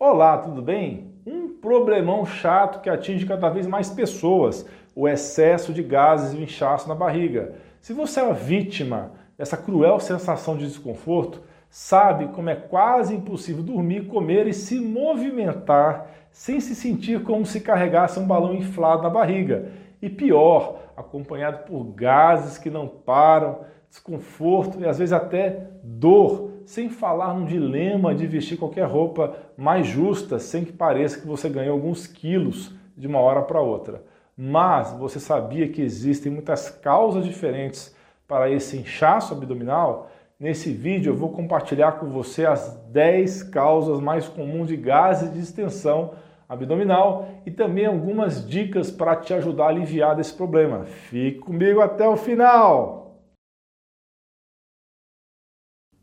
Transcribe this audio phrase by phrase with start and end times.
[0.00, 1.12] Olá, tudo bem?
[1.26, 6.88] Um problemão chato que atinge cada vez mais pessoas, o excesso de gases e inchaço
[6.88, 7.56] na barriga.
[7.80, 13.60] Se você é a vítima dessa cruel sensação de desconforto, sabe como é quase impossível
[13.60, 19.10] dormir, comer e se movimentar sem se sentir como se carregasse um balão inflado na
[19.10, 19.72] barriga.
[20.00, 26.90] E pior, acompanhado por gases que não param, desconforto e às vezes até dor, sem
[26.90, 31.72] falar no dilema de vestir qualquer roupa mais justa, sem que pareça que você ganhou
[31.72, 34.02] alguns quilos de uma hora para outra.
[34.36, 40.10] Mas você sabia que existem muitas causas diferentes para esse inchaço abdominal?
[40.38, 45.40] Nesse vídeo eu vou compartilhar com você as 10 causas mais comuns de gases de
[45.40, 46.10] distensão
[46.46, 50.84] abdominal e também algumas dicas para te ajudar a aliviar desse problema.
[50.84, 52.97] Fique comigo até o final!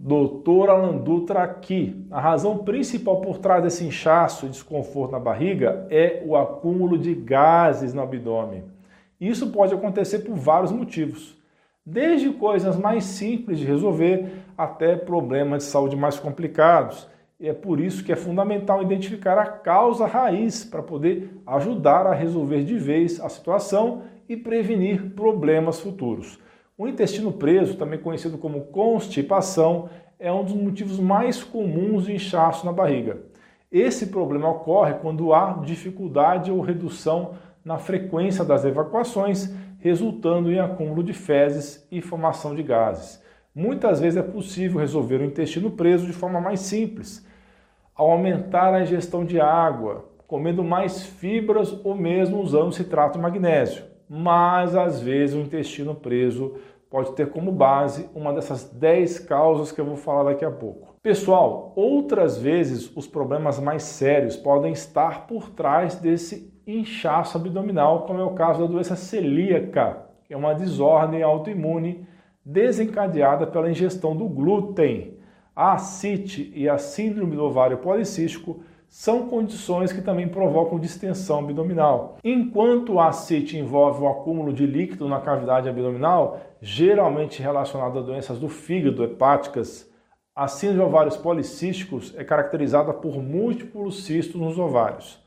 [0.08, 2.06] Doutor Alan Dutra aqui.
[2.12, 7.16] A razão principal por trás desse inchaço e desconforto na barriga é o acúmulo de
[7.16, 8.66] gases no abdômen.
[9.20, 11.36] Isso pode acontecer por vários motivos,
[11.84, 17.08] desde coisas mais simples de resolver até problemas de saúde mais complicados.
[17.40, 22.14] E é por isso que é fundamental identificar a causa raiz para poder ajudar a
[22.14, 26.45] resolver de vez a situação e prevenir problemas futuros.
[26.78, 32.66] O intestino preso, também conhecido como constipação, é um dos motivos mais comuns de inchaço
[32.66, 33.22] na barriga.
[33.72, 41.02] Esse problema ocorre quando há dificuldade ou redução na frequência das evacuações, resultando em acúmulo
[41.02, 43.24] de fezes e formação de gases.
[43.56, 47.26] Muitas vezes é possível resolver o intestino preso de forma mais simples,
[47.96, 53.95] ao aumentar a ingestão de água, comendo mais fibras ou mesmo usando citrato de magnésio
[54.10, 56.56] mas às vezes o intestino preso
[56.90, 60.96] pode ter como base uma dessas 10 causas que eu vou falar daqui a pouco.
[61.02, 68.20] Pessoal, outras vezes os problemas mais sérios podem estar por trás desse inchaço abdominal, como
[68.20, 72.08] é o caso da doença celíaca, que é uma desordem autoimune
[72.44, 75.20] desencadeada pela ingestão do glúten.
[75.56, 82.18] A ascite e a síndrome do ovário policístico são condições que também provocam distensão abdominal.
[82.24, 88.40] Enquanto a ascite envolve o acúmulo de líquido na cavidade abdominal, geralmente relacionado a doenças
[88.40, 89.90] do fígado, hepáticas,
[90.36, 95.24] a síndrome de ovários policísticos é caracterizada por múltiplos cistos nos ovários.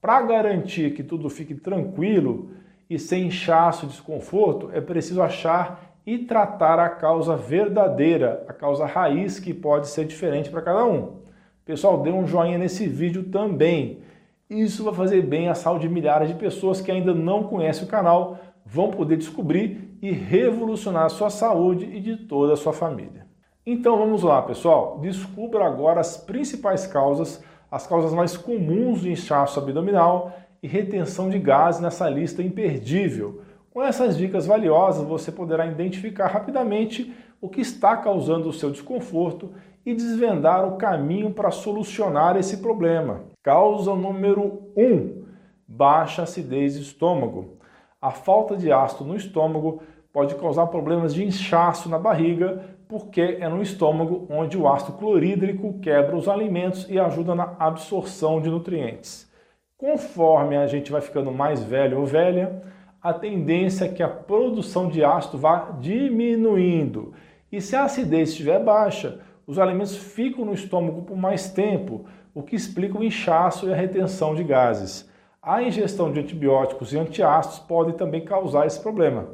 [0.00, 2.50] Para garantir que tudo fique tranquilo
[2.88, 8.86] e sem inchaço e desconforto, é preciso achar e tratar a causa verdadeira, a causa
[8.86, 11.20] raiz que pode ser diferente para cada um.
[11.64, 14.00] Pessoal, dê um joinha nesse vídeo também.
[14.48, 17.88] Isso vai fazer bem à saúde de milhares de pessoas que ainda não conhecem o
[17.88, 23.26] canal, vão poder descobrir e revolucionar a sua saúde e de toda a sua família.
[23.64, 24.98] Então vamos lá, pessoal.
[25.00, 30.32] Descubra agora as principais causas, as causas mais comuns de inchaço abdominal
[30.62, 33.42] e retenção de gases nessa lista imperdível.
[33.70, 39.50] Com essas dicas valiosas, você poderá identificar rapidamente o que está causando o seu desconforto
[39.84, 43.22] e desvendar o caminho para solucionar esse problema.
[43.42, 45.24] Causa número 1: um,
[45.66, 47.56] baixa acidez estômago.
[48.00, 49.82] A falta de ácido no estômago
[50.12, 55.78] pode causar problemas de inchaço na barriga, porque é no estômago onde o ácido clorídrico
[55.80, 59.30] quebra os alimentos e ajuda na absorção de nutrientes.
[59.78, 62.62] Conforme a gente vai ficando mais velho ou velha,
[63.00, 67.14] a tendência é que a produção de ácido vá diminuindo.
[67.50, 72.40] E se a acidez estiver baixa, os alimentos ficam no estômago por mais tempo, o
[72.40, 75.10] que explica o inchaço e a retenção de gases.
[75.42, 79.30] A ingestão de antibióticos e antiácidos pode também causar esse problema.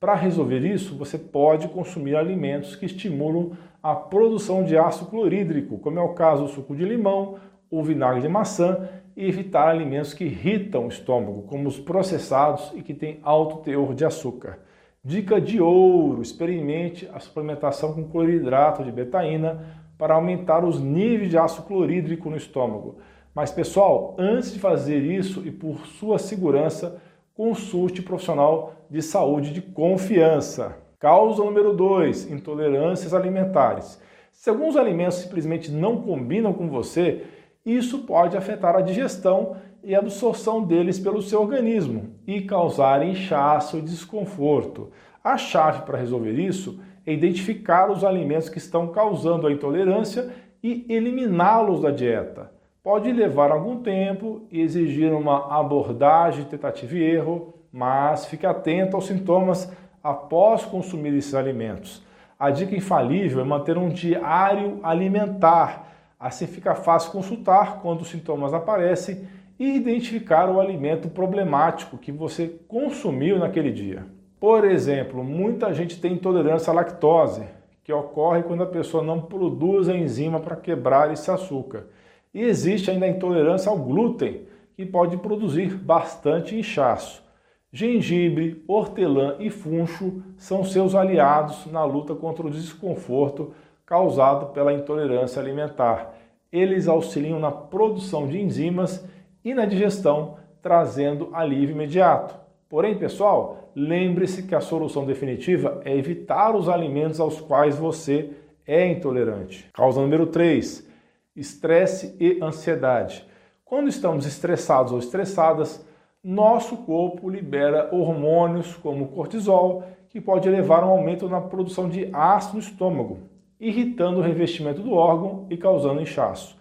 [0.00, 3.50] Para resolver isso, você pode consumir alimentos que estimulam
[3.82, 7.36] a produção de ácido clorídrico, como é o caso do suco de limão
[7.70, 12.80] ou vinagre de maçã, e evitar alimentos que irritam o estômago, como os processados e
[12.80, 14.60] que têm alto teor de açúcar.
[15.04, 19.64] Dica de ouro: experimente a suplementação com cloridrato de betaína
[19.96, 22.96] para aumentar os níveis de ácido clorídrico no estômago.
[23.32, 27.00] Mas pessoal, antes de fazer isso e por sua segurança,
[27.32, 30.76] consulte profissional de saúde de confiança.
[30.98, 34.00] Causa número 2: intolerâncias alimentares.
[34.32, 37.24] Se alguns alimentos simplesmente não combinam com você,
[37.64, 43.80] isso pode afetar a digestão e absorção deles pelo seu organismo e causar inchaço e
[43.80, 44.90] desconforto.
[45.24, 50.28] A chave para resolver isso é identificar os alimentos que estão causando a intolerância
[50.62, 52.52] e eliminá-los da dieta.
[52.82, 59.06] Pode levar algum tempo e exigir uma abordagem tentativa e erro, mas fique atento aos
[59.06, 59.72] sintomas
[60.04, 62.04] após consumir esses alimentos.
[62.38, 65.88] A dica infalível é manter um diário alimentar
[66.20, 69.28] Assim fica fácil consultar quando os sintomas aparecem
[69.58, 74.06] e identificar o alimento problemático que você consumiu naquele dia.
[74.38, 77.42] Por exemplo, muita gente tem intolerância à lactose,
[77.82, 81.86] que ocorre quando a pessoa não produz a enzima para quebrar esse açúcar.
[82.32, 84.42] E existe ainda a intolerância ao glúten,
[84.76, 87.26] que pode produzir bastante inchaço.
[87.72, 93.52] Gengibre, hortelã e funcho são seus aliados na luta contra o desconforto
[93.84, 96.14] causado pela intolerância alimentar.
[96.52, 99.04] Eles auxiliam na produção de enzimas
[99.48, 102.38] e na digestão, trazendo alívio imediato.
[102.68, 108.30] Porém, pessoal, lembre-se que a solução definitiva é evitar os alimentos aos quais você
[108.66, 109.70] é intolerante.
[109.72, 110.86] Causa número 3:
[111.34, 113.26] estresse e ansiedade.
[113.64, 115.82] Quando estamos estressados ou estressadas,
[116.22, 122.10] nosso corpo libera hormônios como cortisol, que pode levar a um aumento na produção de
[122.12, 123.20] ácido no estômago,
[123.58, 126.57] irritando o revestimento do órgão e causando inchaço.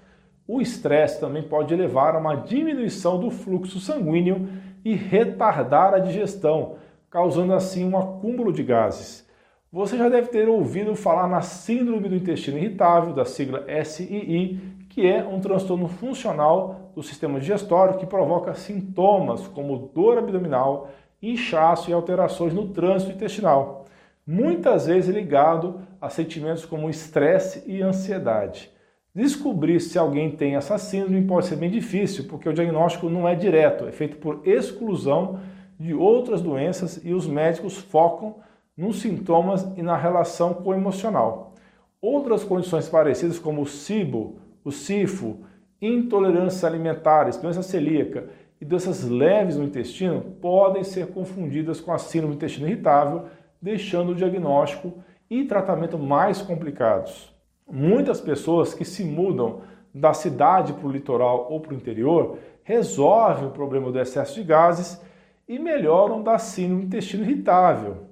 [0.47, 4.47] O estresse também pode levar a uma diminuição do fluxo sanguíneo
[4.85, 6.75] e retardar a digestão,
[7.09, 9.27] causando assim um acúmulo de gases.
[9.69, 14.57] Você já deve ter ouvido falar na Síndrome do Intestino Irritável, da sigla SII,
[14.87, 20.89] que é um transtorno funcional do sistema digestório que provoca sintomas como dor abdominal,
[21.21, 23.85] inchaço e alterações no trânsito intestinal,
[24.25, 28.71] muitas vezes ligado a sentimentos como estresse e ansiedade.
[29.13, 33.33] Descobrir se alguém tem essa síndrome pode ser bem difícil, porque o diagnóstico não é
[33.33, 35.39] direto, é feito por exclusão
[35.79, 38.35] de outras doenças e os médicos focam
[38.75, 41.55] nos sintomas e na relação com o emocional.
[41.99, 45.39] Outras condições parecidas, como o SIBO, o SIFO,
[45.81, 48.29] intolerâncias alimentares, doença celíaca
[48.61, 53.25] e doenças leves no intestino, podem ser confundidas com a síndrome do intestino irritável,
[53.61, 54.93] deixando o diagnóstico
[55.29, 57.35] e tratamento mais complicados.
[57.69, 59.61] Muitas pessoas que se mudam
[59.93, 64.43] da cidade para o litoral ou para o interior resolvem o problema do excesso de
[64.43, 65.01] gases
[65.47, 68.07] e melhoram da síndrome do intestino irritável,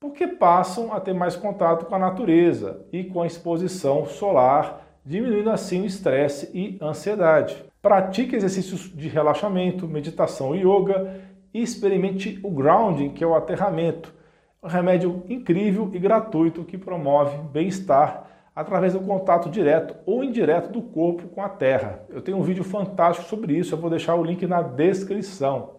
[0.00, 5.50] porque passam a ter mais contato com a natureza e com a exposição solar, diminuindo
[5.50, 7.62] assim o estresse e ansiedade.
[7.82, 11.20] Pratique exercícios de relaxamento, meditação e yoga
[11.52, 14.14] e experimente o grounding, que é o aterramento,
[14.62, 20.80] um remédio incrível e gratuito que promove bem-estar através do contato direto ou indireto do
[20.80, 22.04] corpo com a terra.
[22.08, 25.76] Eu tenho um vídeo fantástico sobre isso, eu vou deixar o link na descrição.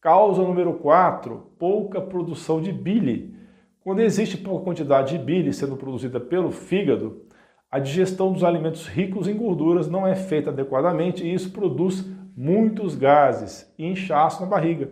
[0.00, 3.34] Causa número 4, pouca produção de bile.
[3.82, 7.22] Quando existe pouca quantidade de bile sendo produzida pelo fígado,
[7.70, 12.04] a digestão dos alimentos ricos em gorduras não é feita adequadamente e isso produz
[12.36, 14.90] muitos gases e inchaço na barriga.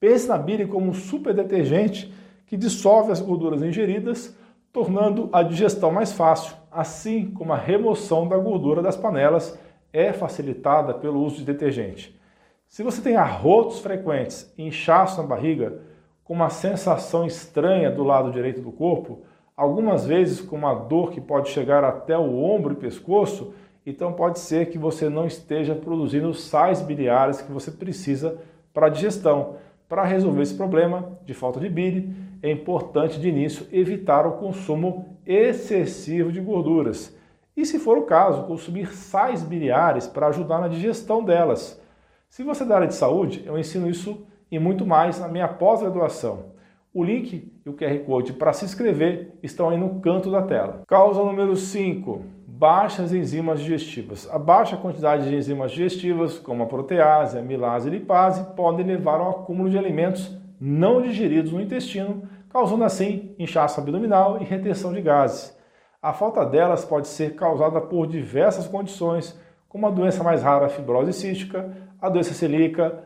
[0.00, 2.12] Pense na bile como um super detergente
[2.46, 4.36] que dissolve as gorduras ingeridas,
[4.72, 9.58] tornando a digestão mais fácil assim como a remoção da gordura das panelas
[9.92, 12.18] é facilitada pelo uso de detergente.
[12.66, 15.80] Se você tem arrotos frequentes e inchaço na barriga,
[16.24, 19.20] com uma sensação estranha do lado direito do corpo,
[19.56, 23.54] algumas vezes com uma dor que pode chegar até o ombro e pescoço,
[23.86, 28.38] então pode ser que você não esteja produzindo sais biliares que você precisa
[28.72, 29.56] para a digestão.
[29.94, 32.12] Para resolver esse problema de falta de bile,
[32.42, 37.16] é importante de início evitar o consumo excessivo de gorduras.
[37.56, 41.80] E, se for o caso, consumir sais biliares para ajudar na digestão delas.
[42.28, 45.46] Se você é da área de saúde, eu ensino isso e muito mais na minha
[45.46, 46.46] pós-graduação.
[46.92, 50.82] O link e o QR Code para se inscrever estão aí no canto da tela.
[50.88, 52.20] Causa número 5:
[52.58, 54.28] baixas enzimas digestivas.
[54.30, 58.86] A baixa quantidade de enzimas digestivas, como a protease, a milase e a lipase, podem
[58.86, 64.92] levar ao acúmulo de alimentos não digeridos no intestino, causando assim inchaço abdominal e retenção
[64.92, 65.56] de gases.
[66.00, 69.36] A falta delas pode ser causada por diversas condições,
[69.68, 73.02] como a doença mais rara, a fibrose cística, a doença celíaca,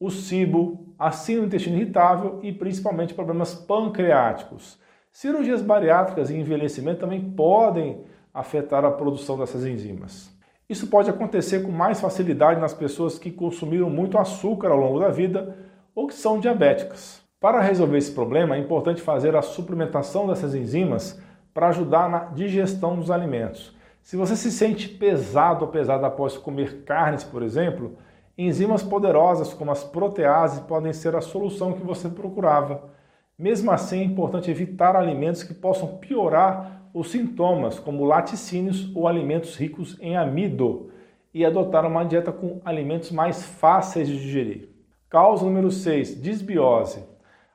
[0.00, 4.76] o cibo, a síndrome do intestino irritável e principalmente problemas pancreáticos.
[5.12, 8.04] Cirurgias bariátricas e envelhecimento também podem
[8.38, 10.30] afetar a produção dessas enzimas.
[10.68, 15.08] Isso pode acontecer com mais facilidade nas pessoas que consumiram muito açúcar ao longo da
[15.08, 15.56] vida
[15.94, 17.22] ou que são diabéticas.
[17.40, 21.20] Para resolver esse problema, é importante fazer a suplementação dessas enzimas
[21.54, 23.74] para ajudar na digestão dos alimentos.
[24.02, 27.96] Se você se sente pesado ou pesada após comer carnes, por exemplo,
[28.36, 32.90] enzimas poderosas como as proteases podem ser a solução que você procurava.
[33.38, 39.54] Mesmo assim, é importante evitar alimentos que possam piorar os sintomas, como laticínios ou alimentos
[39.54, 40.90] ricos em amido,
[41.32, 44.70] e adotar uma dieta com alimentos mais fáceis de digerir.
[45.08, 47.04] Causa número 6, disbiose.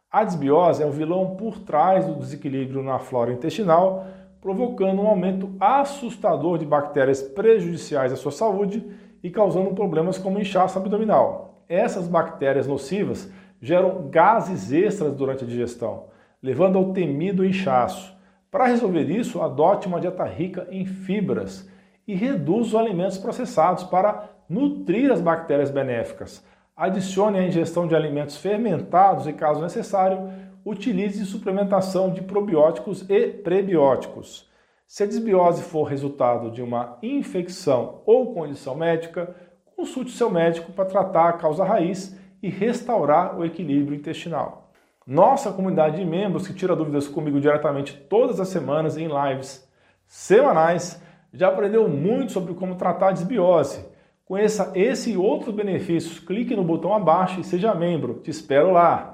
[0.10, 4.06] A disbiose é o vilão por trás do desequilíbrio na flora intestinal,
[4.40, 8.86] provocando um aumento assustador de bactérias prejudiciais à sua saúde
[9.22, 11.64] e causando problemas como inchaço abdominal.
[11.68, 13.30] Essas bactérias nocivas
[13.62, 16.06] geram gases extras durante a digestão,
[16.42, 18.14] levando ao temido inchaço.
[18.54, 21.68] Para resolver isso, adote uma dieta rica em fibras
[22.08, 26.46] e reduza os alimentos processados para nutrir as bactérias benéficas.
[26.78, 30.30] Adicione a ingestão de alimentos fermentados e, caso necessário,
[30.64, 34.48] utilize suplementação de probióticos e prebióticos.
[34.86, 39.36] Se a desbiose for resultado de uma infecção ou condição médica,
[39.76, 44.63] consulte seu médico para tratar a causa raiz e restaurar o equilíbrio intestinal.
[45.06, 49.68] Nossa comunidade de membros que tira dúvidas comigo diretamente todas as semanas em lives
[50.08, 51.02] semanais
[51.34, 53.86] já aprendeu muito sobre como tratar a desbiose.
[54.24, 56.20] Conheça esse e outros benefícios.
[56.20, 58.22] Clique no botão abaixo e seja membro.
[58.24, 59.14] Te espero lá.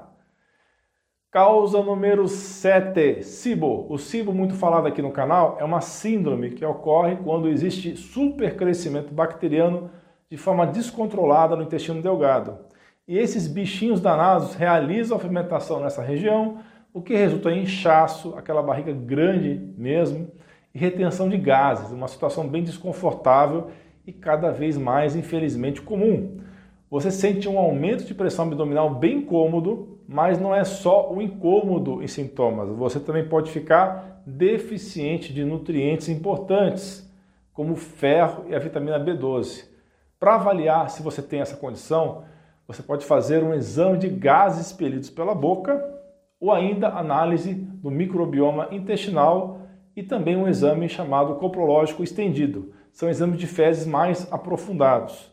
[1.30, 3.86] Causa número 7, SIBO.
[3.88, 9.12] O SIBO, muito falado aqui no canal, é uma síndrome que ocorre quando existe supercrescimento
[9.12, 9.90] bacteriano
[10.28, 12.58] de forma descontrolada no intestino delgado.
[13.10, 16.58] E esses bichinhos danados realizam a fermentação nessa região,
[16.94, 20.28] o que resulta em inchaço, aquela barriga grande mesmo,
[20.72, 23.66] e retenção de gases, uma situação bem desconfortável
[24.06, 26.38] e cada vez mais, infelizmente, comum.
[26.88, 32.04] Você sente um aumento de pressão abdominal bem cômodo, mas não é só o incômodo
[32.04, 32.68] em sintomas.
[32.68, 37.12] Você também pode ficar deficiente de nutrientes importantes,
[37.52, 39.64] como ferro e a vitamina B12.
[40.20, 42.29] Para avaliar se você tem essa condição,
[42.70, 45.84] você pode fazer um exame de gases expelidos pela boca
[46.38, 49.62] ou ainda análise do microbioma intestinal
[49.96, 52.72] e também um exame chamado coprológico estendido.
[52.92, 55.32] São exames de fezes mais aprofundados.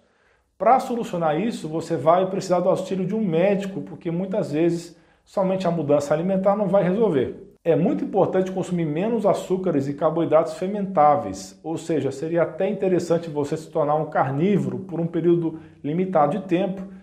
[0.57, 5.67] Para solucionar isso, você vai precisar do auxílio de um médico, porque muitas vezes somente
[5.67, 7.53] a mudança alimentar não vai resolver.
[7.63, 13.55] É muito importante consumir menos açúcares e carboidratos fermentáveis, ou seja, seria até interessante você
[13.55, 16.96] se tornar um carnívoro por um período limitado de tempo,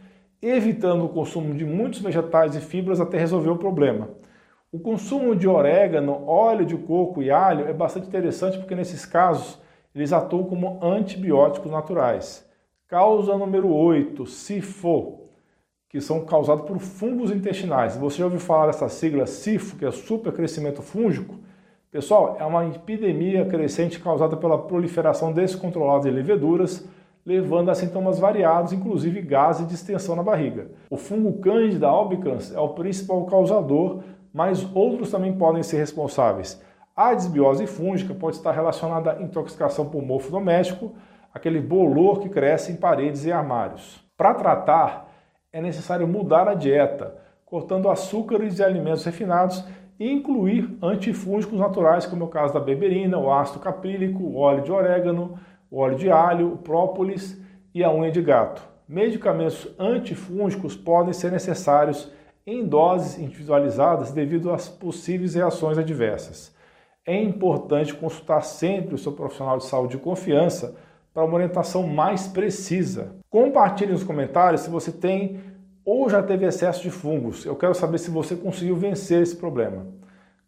[0.46, 4.10] evitando o consumo de muitos vegetais e fibras até resolver o problema.
[4.70, 9.58] O consumo de orégano, óleo de coco e alho é bastante interessante porque nesses casos
[9.94, 12.44] eles atuam como antibióticos naturais.
[12.86, 15.20] Causa número 8, SIFO,
[15.88, 17.96] que são causados por fungos intestinais.
[17.96, 21.38] Você já ouviu falar dessa sigla SIFO, que é supercrescimento fúngico?
[21.90, 26.84] Pessoal, é uma epidemia crescente causada pela proliferação descontrolada de leveduras,
[27.24, 30.68] levando a sintomas variados, inclusive gases e distensão na barriga.
[30.90, 34.02] O fungo Candida albicans é o principal causador,
[34.32, 36.62] mas outros também podem ser responsáveis.
[36.94, 40.92] A desbiose fúngica pode estar relacionada à intoxicação por mofo doméstico,
[41.32, 44.04] aquele bolor que cresce em paredes e armários.
[44.16, 45.12] Para tratar,
[45.52, 49.64] é necessário mudar a dieta, cortando açúcares e alimentos refinados
[49.98, 54.62] e incluir antifúngicos naturais, como é o caso da beberina, o ácido caprílico, o óleo
[54.62, 55.38] de orégano,
[55.70, 57.40] o óleo de alho, o própolis
[57.74, 58.62] e a unha de gato.
[58.88, 62.10] Medicamentos antifúngicos podem ser necessários
[62.46, 66.54] em doses individualizadas devido às possíveis reações adversas.
[67.06, 70.76] É importante consultar sempre o seu profissional de saúde de confiança
[71.12, 73.16] para uma orientação mais precisa.
[73.30, 75.40] Compartilhe nos comentários se você tem
[75.84, 77.44] ou já teve excesso de fungos.
[77.44, 79.86] Eu quero saber se você conseguiu vencer esse problema.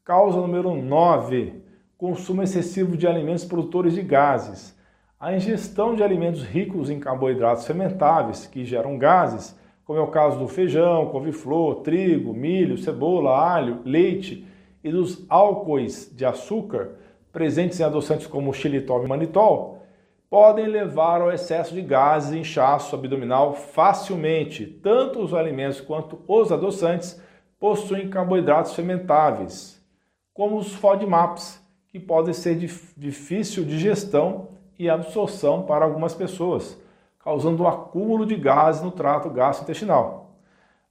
[0.04, 1.62] Causa número 9:
[1.96, 4.75] consumo excessivo de alimentos produtores de gases.
[5.18, 10.38] A ingestão de alimentos ricos em carboidratos fermentáveis que geram gases, como é o caso
[10.38, 14.46] do feijão, couve-flor, trigo, milho, cebola, alho, leite
[14.84, 16.96] e dos álcoois de açúcar
[17.32, 19.82] presentes em adoçantes como xilitol e manitol,
[20.28, 24.66] podem levar ao excesso de gases e inchaço abdominal facilmente.
[24.66, 27.18] Tanto os alimentos quanto os adoçantes
[27.58, 29.82] possuem carboidratos fermentáveis,
[30.34, 31.58] como os FODMAPs,
[31.88, 36.80] que podem ser de difícil digestão e absorção para algumas pessoas,
[37.18, 40.36] causando um acúmulo de gases no trato gastrointestinal.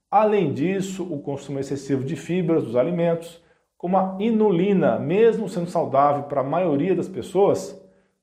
[0.10, 3.44] Além disso, o consumo excessivo de fibras dos alimentos,
[3.78, 7.80] como a inulina, mesmo sendo saudável para a maioria das pessoas,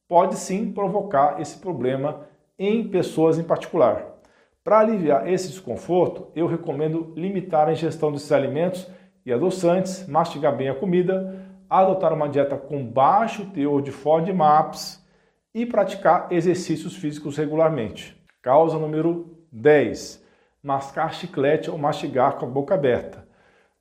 [0.09, 2.21] pode sim provocar esse problema
[2.59, 4.07] em pessoas em particular.
[4.65, 8.89] Para aliviar esse desconforto, eu recomendo limitar a ingestão desses alimentos
[9.27, 15.02] e adoçantes, mastigar bem a comida, adotar uma dieta com baixo teor de FODMAPs
[15.55, 18.17] e praticar exercícios físicos regularmente.
[18.41, 20.23] Causa número 10:
[20.63, 23.27] mascar chiclete ou mastigar com a boca aberta.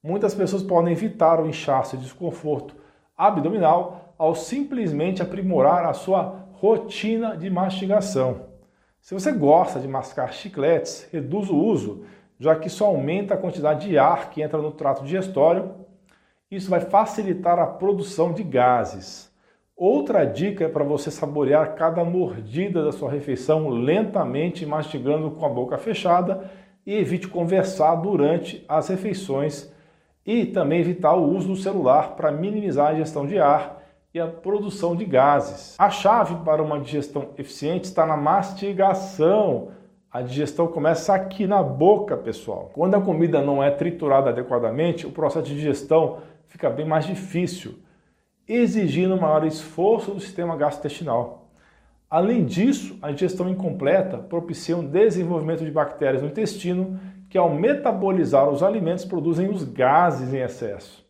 [0.03, 2.75] Muitas pessoas podem evitar o inchaço e desconforto
[3.17, 8.51] abdominal ao simplesmente aprimorar a sua rotina de mastigação.
[8.99, 12.05] Se você gosta de mascar chicletes, reduz o uso,
[12.39, 15.73] já que isso aumenta a quantidade de ar que entra no trato digestório.
[16.49, 19.30] Isso vai facilitar a produção de gases.
[19.83, 25.49] Outra dica é para você saborear cada mordida da sua refeição lentamente, mastigando com a
[25.49, 26.51] boca fechada
[26.85, 29.73] e evite conversar durante as refeições
[30.23, 33.81] e também evitar o uso do celular para minimizar a ingestão de ar
[34.13, 35.75] e a produção de gases.
[35.79, 39.69] A chave para uma digestão eficiente está na mastigação.
[40.11, 42.69] A digestão começa aqui na boca, pessoal.
[42.75, 47.80] Quando a comida não é triturada adequadamente, o processo de digestão fica bem mais difícil
[48.53, 51.49] exigindo maior esforço do sistema gastrointestinal.
[52.09, 58.49] Além disso, a digestão incompleta propicia um desenvolvimento de bactérias no intestino que, ao metabolizar
[58.49, 61.05] os alimentos, produzem os gases em excesso.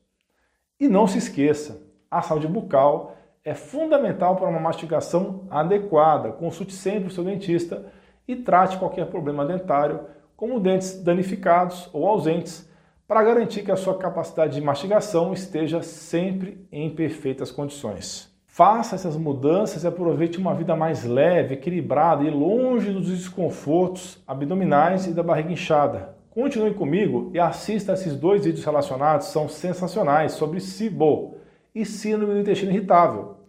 [0.79, 6.31] E não se esqueça, a saúde bucal é fundamental para uma mastigação adequada.
[6.31, 7.86] Consulte sempre o seu dentista
[8.27, 10.01] e trate qualquer problema dentário,
[10.38, 12.69] como dentes danificados ou ausentes,
[13.12, 18.34] para garantir que a sua capacidade de mastigação esteja sempre em perfeitas condições.
[18.46, 25.08] Faça essas mudanças e aproveite uma vida mais leve, equilibrada e longe dos desconfortos abdominais
[25.08, 26.15] e da barriga inchada.
[26.30, 31.36] Continue comigo e assista esses dois vídeos relacionados, são sensacionais, sobre SIBO
[31.75, 33.39] e síndrome do intestino irritável.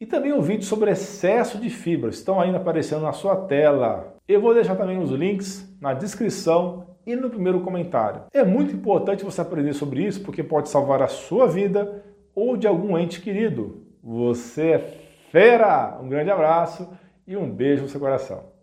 [0.00, 4.16] E também um vídeo sobre excesso de fibra, estão ainda aparecendo na sua tela.
[4.26, 8.22] Eu vou deixar também os links na descrição e no primeiro comentário.
[8.32, 12.66] É muito importante você aprender sobre isso porque pode salvar a sua vida ou de
[12.66, 13.86] algum ente querido.
[14.02, 14.78] Você é
[15.30, 15.98] fera!
[16.02, 16.88] Um grande abraço
[17.26, 18.55] e um beijo no seu coração.